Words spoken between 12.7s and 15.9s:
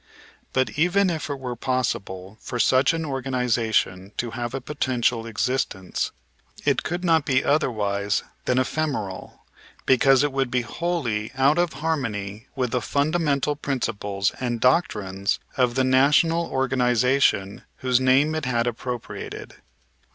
the fundamental principles and doctrines of the